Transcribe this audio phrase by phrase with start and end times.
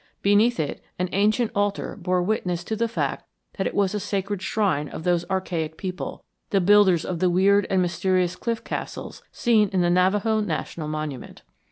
[0.23, 3.23] Beneath it, an ancient altar bore witness to the fact
[3.59, 7.67] that it was a sacred shrine of those archaic people, the builders of the weird
[7.69, 11.43] and mysterious cliff castles seen in the Navajo National Monument.